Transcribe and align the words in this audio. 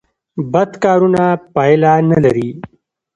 بد 0.51 0.71
کارونه 0.83 1.23
پایله 1.53 1.93
نلري 2.09 2.49